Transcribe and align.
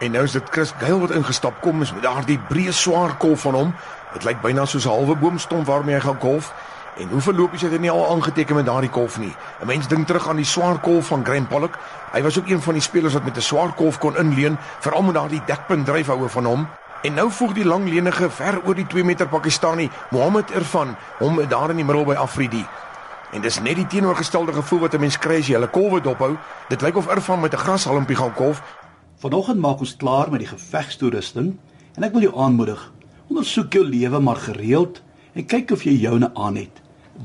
En 0.00 0.10
nou 0.10 0.22
is 0.24 0.32
dit 0.32 0.42
Chris 0.48 0.70
Gail 0.78 1.00
wat 1.00 1.10
ingestap 1.12 1.58
kom 1.60 1.82
is 1.84 1.90
met 1.92 2.06
daardie 2.06 2.38
breë 2.48 2.72
swaar 2.72 3.12
kolf 3.20 3.42
van 3.44 3.54
hom. 3.54 3.72
Dit 4.14 4.24
lyk 4.24 4.38
byna 4.40 4.64
soos 4.64 4.86
'n 4.86 4.88
halwe 4.88 5.16
boomstomp 5.16 5.66
waarmee 5.66 5.94
hy 5.94 6.00
gaan 6.00 6.20
golf. 6.20 6.54
En 6.96 7.08
hoeveel 7.08 7.34
lopies 7.34 7.62
het 7.62 7.72
hy 7.72 7.78
nie 7.78 7.90
al 7.90 8.10
aangeteken 8.10 8.54
met 8.54 8.66
daardie 8.66 8.90
kolf 8.90 9.18
nie? 9.18 9.34
'n 9.60 9.66
Mens 9.66 9.88
dink 9.88 10.06
terug 10.06 10.28
aan 10.28 10.36
die 10.36 10.44
swaar 10.44 10.78
kolf 10.78 11.06
van 11.06 11.24
Graham 11.24 11.46
Pollock. 11.46 11.78
Hy 12.12 12.22
was 12.22 12.38
ook 12.38 12.48
een 12.48 12.62
van 12.62 12.72
die 12.72 12.82
spelers 12.82 13.12
wat 13.12 13.24
met 13.24 13.36
'n 13.36 13.40
swaar 13.40 13.72
kolf 13.72 13.98
kon 13.98 14.16
inleen, 14.16 14.58
veral 14.78 15.02
met 15.02 15.14
daardie 15.14 15.42
dekpunt 15.46 15.86
dryfhoue 15.86 16.28
van 16.28 16.44
hom. 16.44 16.68
En 17.02 17.14
nou 17.14 17.30
voeg 17.30 17.52
die 17.52 17.64
langlenige 17.64 18.30
ver 18.30 18.60
oor 18.64 18.74
die 18.74 18.86
2 18.86 19.04
meter 19.04 19.28
Pakistani 19.28 19.90
Mohammed 20.10 20.50
Irfan 20.50 20.96
hom 21.18 21.48
daar 21.48 21.70
in 21.70 21.76
die 21.76 21.84
middel 21.84 22.04
by 22.04 22.14
Afridi. 22.14 22.66
En 23.32 23.40
dis 23.40 23.60
net 23.60 23.74
die 23.74 23.86
teenoorgestelde 23.86 24.52
gevoel 24.52 24.78
wat 24.78 24.94
'n 24.94 25.00
mens 25.00 25.18
kry 25.18 25.38
as 25.38 25.46
jy 25.46 25.54
hulle 25.54 25.68
kolwe 25.68 26.00
dophou. 26.00 26.36
Dit 26.68 26.80
lyk 26.80 26.96
of 26.96 27.10
Irfan 27.10 27.40
met 27.40 27.52
'n 27.52 27.58
grashalmpie 27.58 28.16
gaan 28.16 28.34
kolf. 28.34 28.62
Vanoggend 29.20 29.60
maak 29.60 29.82
ons 29.84 29.96
klaar 30.00 30.30
met 30.32 30.40
die 30.40 30.48
gevegstoerusting 30.48 31.48
en 31.92 32.04
ek 32.06 32.14
wil 32.14 32.22
jou 32.24 32.30
aanmoedig. 32.40 32.80
Ondersoek 33.28 33.74
jou 33.76 33.82
lewe 33.84 34.16
maar 34.24 34.38
gereeld 34.40 35.02
en 35.36 35.44
kyk 35.44 35.74
of 35.76 35.82
jy 35.84 35.92
joune 36.00 36.30
aan 36.32 36.56
het. 36.56 36.78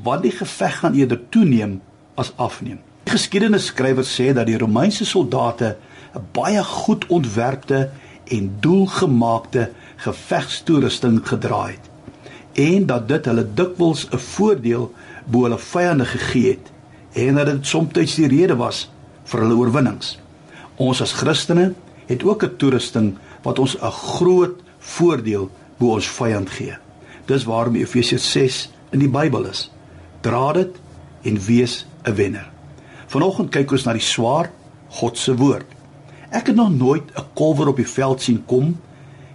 Want 0.04 0.26
die 0.26 0.34
geveg 0.36 0.82
gaan 0.82 0.98
eerder 0.98 1.22
toeneem 1.32 1.78
as 2.20 2.34
afneem. 2.36 2.82
Geskiedenisskrywers 3.08 4.12
sê 4.12 4.34
dat 4.36 4.44
die 4.50 4.58
Romeinse 4.60 5.06
soldate 5.08 5.78
'n 6.12 6.26
baie 6.36 6.64
goed 6.64 7.06
ontwerpte 7.08 7.88
en 8.28 8.52
doelgemaakte 8.60 9.70
gevegstoerusting 9.96 11.22
gedra 11.24 11.62
het 11.72 11.90
en 12.52 12.86
dat 12.86 13.08
dit 13.08 13.24
hulle 13.24 13.46
dikwels 13.54 14.08
'n 14.12 14.18
voordeel 14.18 14.92
bo 15.24 15.42
hulle 15.42 15.58
vyande 15.58 16.04
gegee 16.04 16.50
het 16.50 16.72
en 17.12 17.34
dat 17.34 17.46
dit 17.46 17.66
soms 17.66 18.14
die 18.14 18.28
rede 18.28 18.56
was 18.56 18.90
vir 19.24 19.40
hulle 19.40 19.56
oorwinnings. 19.56 20.18
Ons 20.76 21.00
as 21.00 21.12
Christene 21.12 21.74
het 22.06 22.24
ook 22.24 22.42
'n 22.42 22.56
toerusting 22.56 23.14
wat 23.42 23.58
ons 23.58 23.76
'n 23.76 23.90
groot 23.90 24.60
voordeel 24.78 25.50
bo 25.78 25.92
ons 25.92 26.08
vyand 26.08 26.50
gee. 26.50 26.76
Dis 27.26 27.44
waarom 27.44 27.74
Efesiërs 27.74 28.30
6 28.30 28.72
in 28.90 28.98
die 28.98 29.08
Bybel 29.08 29.46
is. 29.46 29.70
Dra 30.20 30.52
dit 30.52 30.76
en 31.22 31.40
wees 31.40 31.86
'n 32.04 32.14
wenner. 32.14 32.50
Vanoggend 33.06 33.50
kyk 33.50 33.70
ons 33.72 33.84
na 33.84 33.92
die 33.92 34.00
swaard 34.00 34.50
God 34.88 35.18
se 35.18 35.36
woord. 35.36 35.66
Ek 36.30 36.46
het 36.46 36.56
nog 36.56 36.70
nooit 36.70 37.02
'n 37.14 37.24
kolwer 37.34 37.68
op 37.68 37.76
die 37.76 37.88
veld 37.88 38.22
sien 38.22 38.44
kom 38.46 38.76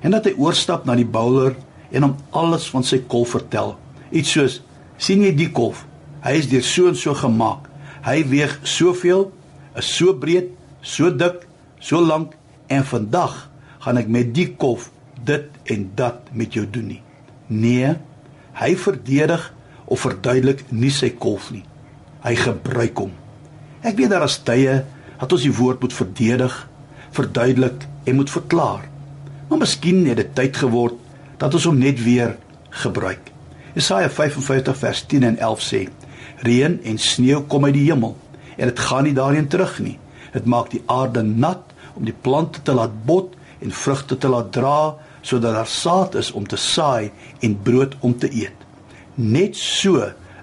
en 0.02 0.12
dat 0.12 0.26
hy 0.26 0.34
oorstap 0.38 0.86
na 0.86 0.96
die 0.96 1.06
bouler 1.06 1.56
en 1.92 2.02
hom 2.02 2.16
alles 2.30 2.70
van 2.70 2.84
sy 2.84 3.04
kolf 3.08 3.30
vertel. 3.30 3.78
Iets 4.12 4.32
soos: 4.32 4.62
"Sien 4.98 5.22
jy 5.22 5.36
die 5.36 5.52
kolf? 5.52 5.86
Hy 6.22 6.32
is 6.32 6.50
deur 6.50 6.64
so 6.64 6.88
en 6.88 6.96
so 6.96 7.14
gemaak. 7.14 7.70
Hy 8.02 8.28
weeg 8.28 8.60
soveel, 8.64 9.32
is 9.76 9.96
so 9.96 10.14
breed, 10.14 10.50
so 10.82 11.10
dik, 11.16 11.48
so 11.80 12.02
lank 12.02 12.34
en 12.72 12.86
vandag 12.88 13.36
gaan 13.84 14.00
ek 14.02 14.10
met 14.12 14.34
die 14.36 14.48
kolf 14.56 14.90
dit 15.28 15.48
en 15.74 15.90
dat 15.96 16.32
met 16.32 16.56
jou 16.58 16.66
doen 16.66 16.88
nie." 16.96 17.02
Nee, 17.48 17.96
hy 18.62 18.72
verdedig 18.80 19.54
of 19.86 20.06
verduidelik 20.08 20.64
nie 20.72 20.92
sy 20.94 21.12
kolf 21.12 21.52
nie. 21.52 21.66
Hy 22.24 22.36
gebruik 22.40 22.98
hom. 22.98 23.12
Ek 23.84 23.98
weet 23.98 24.14
daar 24.14 24.24
is 24.28 24.40
tye 24.46 24.84
dat 25.20 25.34
ons 25.34 25.44
die 25.44 25.56
woord 25.56 25.82
moet 25.84 25.94
verdedig 25.94 26.56
verduidelik 27.12 27.86
en 28.04 28.16
moet 28.16 28.32
verklaar. 28.32 28.88
Maar 29.50 29.60
miskien 29.66 30.06
het 30.08 30.22
dit 30.22 30.36
tyd 30.36 30.58
geword 30.58 30.96
dat 31.42 31.54
ons 31.54 31.68
hom 31.68 31.80
net 31.80 32.00
weer 32.04 32.38
gebruik. 32.84 33.32
Jesaja 33.76 34.10
55 34.10 34.78
vers 34.78 35.04
10 35.12 35.28
en 35.28 35.38
11 35.38 35.66
sê: 35.66 35.82
Reën 36.46 36.80
en 36.84 36.98
sneeu 36.98 37.42
kom 37.48 37.66
uit 37.66 37.76
die 37.76 37.88
hemel 37.90 38.16
en 38.58 38.68
dit 38.68 38.80
gaan 38.80 39.04
nie 39.08 39.16
daarheen 39.16 39.48
terug 39.48 39.80
nie. 39.80 39.98
Dit 40.32 40.46
maak 40.46 40.72
die 40.72 40.84
aarde 40.86 41.24
nat 41.24 41.74
om 41.96 42.06
die 42.08 42.16
plante 42.16 42.62
te 42.66 42.76
laat 42.76 42.94
bot 43.06 43.36
en 43.62 43.72
vrugte 43.72 44.18
te 44.18 44.30
laat 44.32 44.52
dra 44.56 44.96
sodat 45.22 45.54
daar 45.54 45.70
saad 45.70 46.16
is 46.18 46.32
om 46.32 46.48
te 46.48 46.58
saai 46.58 47.12
en 47.46 47.58
brood 47.64 47.96
om 48.02 48.18
te 48.18 48.30
eet. 48.34 48.56
Net 49.16 49.56
so 49.56 50.02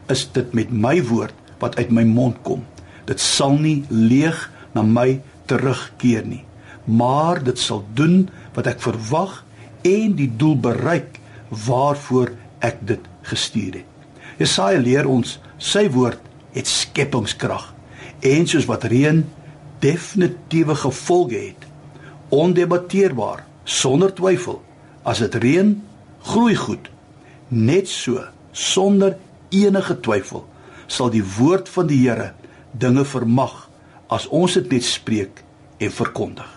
is 0.09 0.27
dit 0.33 0.55
met 0.55 0.71
my 0.71 0.99
woord 1.03 1.35
wat 1.59 1.77
uit 1.79 1.91
my 1.91 2.05
mond 2.07 2.39
kom. 2.47 2.63
Dit 3.11 3.21
sal 3.21 3.59
nie 3.59 3.83
leeg 3.91 4.39
na 4.75 4.85
my 4.87 5.21
terugkeer 5.51 6.27
nie 6.29 6.45
maar 6.89 7.43
dit 7.45 7.59
sal 7.61 7.85
doen 7.95 8.29
wat 8.57 8.69
ek 8.71 8.81
verwag 8.81 9.43
en 9.87 10.15
die 10.17 10.31
doel 10.41 10.57
bereik 10.65 11.21
waarvoor 11.67 12.33
ek 12.65 12.81
dit 12.89 13.05
gestuur 13.29 13.81
het. 13.83 13.89
Jesaja 14.41 14.81
leer 14.81 15.09
ons 15.09 15.37
sy 15.61 15.85
woord 15.93 16.23
het 16.55 16.69
skepingskrag 16.71 17.75
en 18.25 18.49
soos 18.49 18.67
wat 18.71 18.87
reën 18.89 19.21
definitiewe 19.81 20.75
gevolge 20.75 21.35
het, 21.35 21.67
ondebatteerbaar, 22.29 23.45
sonder 23.65 24.13
twyfel. 24.15 24.63
As 25.03 25.23
dit 25.25 25.35
reën, 25.35 25.75
groei 26.29 26.57
goed. 26.57 26.91
Net 27.49 27.89
so, 27.89 28.25
sonder 28.53 29.17
enige 29.55 30.01
twyfel, 30.01 30.45
sal 30.87 31.11
die 31.13 31.25
woord 31.37 31.69
van 31.69 31.89
die 31.89 32.01
Here 32.03 32.33
dinge 32.73 33.05
vermag 33.09 33.69
as 34.13 34.27
ons 34.33 34.57
dit 34.59 34.73
net 34.73 34.85
spreek 34.85 35.43
en 35.79 35.93
verkondig. 35.93 36.49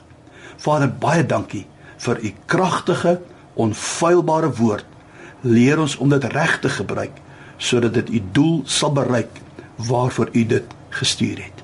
Vader, 0.61 0.91
baie 0.91 1.23
dankie 1.25 1.65
vir 2.01 2.19
u 2.23 2.31
kragtige, 2.49 3.19
onfeilbare 3.59 4.51
woord. 4.57 4.87
Leer 5.41 5.81
ons 5.81 5.97
om 5.97 6.09
dit 6.09 6.23
reg 6.33 6.59
te 6.61 6.69
gebruik 6.69 7.19
sodat 7.61 7.93
dit 7.93 8.09
u 8.17 8.21
doel 8.33 8.61
sal 8.65 8.93
bereik 8.93 9.37
waarvoor 9.87 10.31
u 10.33 10.45
dit 10.45 10.77
gestuur 10.89 11.43
het. 11.43 11.60